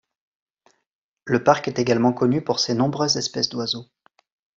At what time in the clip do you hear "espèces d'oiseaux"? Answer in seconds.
3.17-3.85